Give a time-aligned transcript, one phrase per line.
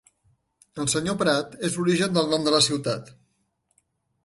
[0.83, 1.13] El Sr.
[1.19, 3.15] Pratt és l'origen del nom de la ciutat.